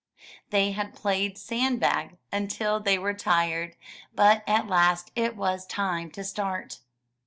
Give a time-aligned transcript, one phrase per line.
[0.49, 3.75] They had played 'Sand Bag until they were tired,
[4.15, 6.79] but at last it was time to start.